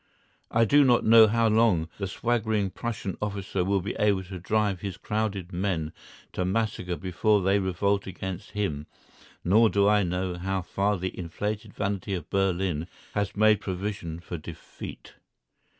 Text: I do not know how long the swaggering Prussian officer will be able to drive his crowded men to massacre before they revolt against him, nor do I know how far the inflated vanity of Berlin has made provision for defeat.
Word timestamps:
I 0.49 0.65
do 0.65 0.83
not 0.83 1.05
know 1.05 1.27
how 1.27 1.47
long 1.47 1.87
the 1.99 2.07
swaggering 2.07 2.71
Prussian 2.71 3.15
officer 3.21 3.63
will 3.63 3.81
be 3.81 3.93
able 3.99 4.23
to 4.23 4.39
drive 4.39 4.79
his 4.81 4.97
crowded 4.97 5.53
men 5.53 5.93
to 6.33 6.43
massacre 6.43 6.95
before 6.95 7.43
they 7.43 7.59
revolt 7.59 8.07
against 8.07 8.49
him, 8.57 8.87
nor 9.43 9.69
do 9.69 9.87
I 9.87 10.01
know 10.01 10.39
how 10.39 10.63
far 10.63 10.97
the 10.97 11.15
inflated 11.15 11.75
vanity 11.75 12.15
of 12.15 12.31
Berlin 12.31 12.87
has 13.13 13.35
made 13.35 13.61
provision 13.61 14.19
for 14.19 14.37
defeat. 14.39 15.13